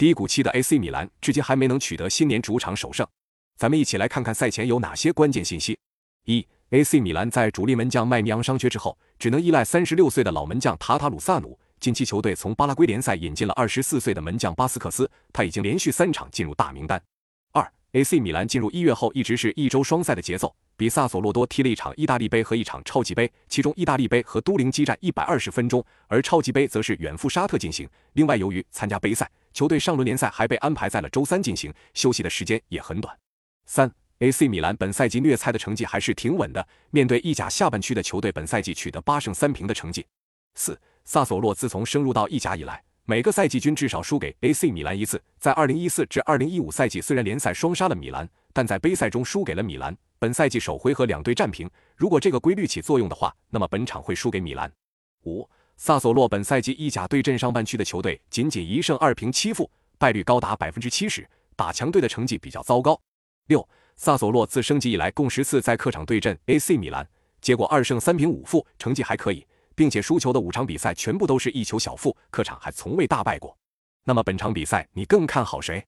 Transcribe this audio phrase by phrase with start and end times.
[0.00, 3.06] 低谷期的 AC 米兰至今还没能取得新年主场首胜。
[3.58, 5.78] 咱们一起来看看赛前有哪些关键信息。
[6.24, 11.58] 一、AC 米兰在主力门将麦尼昂伤缺之后，只能依赖三十六岁的老门将塔塔鲁萨努。
[11.80, 16.98] 近期球队从巴拉圭联赛引进了二十四岁的门将巴斯克斯，他已经连续三场进入大名单。
[17.52, 27.86] 二、AC 米兰进入一月后一直是一周双赛的节奏，比萨索洛多踢了一场意大利杯和一场超级杯，其中意大利杯和都灵激战一百二十分钟，而超级杯则是远赴沙特进行。
[28.14, 33.16] 另外，由于参加杯赛，球队上轮联赛还被安排在了周三进行，休息的时间也很短。
[33.66, 40.04] 三 AC 米兰本赛季虐菜的成绩还是挺稳的，面对意甲下半区的球队，本赛季取得八胜三平的成绩。
[40.54, 45.22] 四萨索洛自从升入到意甲以来，每个赛季均至少输给 AC 米兰一次。
[45.38, 49.96] 在2014至2015赛季，虽然联赛双杀了米兰，但在杯赛中输给了米兰。
[50.18, 54.70] 本赛季首回合两队战平，如果这个规律起作用的话，那么本场会输给米兰。
[55.24, 55.48] 五
[55.82, 63.00] 萨索洛本赛季意甲对阵上半区的球队，仅仅一胜二平七负，败率高达百分之七十，打强队的成绩比较糟糕。
[63.46, 63.66] 六，
[63.96, 67.08] 萨索洛自升级以来共十次在客场对阵 AC 米兰，
[67.40, 73.56] 结果二胜三平五负，成绩还可以，并且输球的五场比赛全部都是一球小负，客场还从未大败过。
[74.04, 75.82] 那么本场比赛你更看好谁？